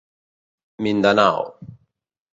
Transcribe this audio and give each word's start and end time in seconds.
Mindanao. 0.83 1.45